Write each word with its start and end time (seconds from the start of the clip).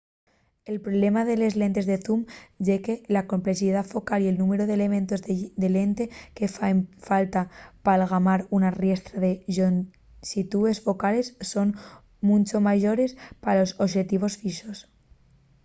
el 0.71 0.77
problema 0.85 1.21
de 1.27 1.35
les 1.41 1.53
lentes 1.61 1.85
de 1.91 1.97
zoom 2.05 2.21
ye 2.65 2.75
que 2.85 2.95
la 3.15 3.27
complexidá 3.31 3.81
focal 3.93 4.19
y 4.21 4.27
el 4.31 4.39
númberu 4.41 4.63
d’elementos 4.67 5.19
de 5.61 5.69
lente 5.77 6.05
que 6.35 6.53
faen 6.55 6.79
falta 7.09 7.41
p’algamar 7.83 8.39
una 8.57 8.69
riestra 8.83 9.15
de 9.25 9.31
llonxitúes 9.55 10.77
focales 10.87 11.27
son 11.51 11.67
muncho 12.27 12.57
mayores 12.69 13.11
que 13.17 13.35
pa 13.43 13.51
los 13.59 13.71
oxetivos 13.85 14.33
fixos 14.41 14.77